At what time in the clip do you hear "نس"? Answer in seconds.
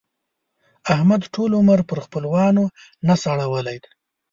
3.07-3.21